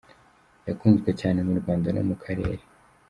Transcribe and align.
yakunzwe 0.67 1.09
cyane 1.19 1.39
mu 1.47 1.53
Rwanda 1.59 1.87
no 1.95 2.01
mu 2.09 2.15
karere. 2.23 2.63